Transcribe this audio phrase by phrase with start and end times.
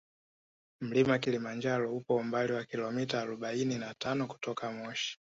[0.81, 5.17] Mlima kilimanjaro upo umbali wa kilometa arobaini na tano kutoka moshi